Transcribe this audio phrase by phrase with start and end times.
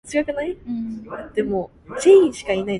[0.01, 0.01] 口水多過茶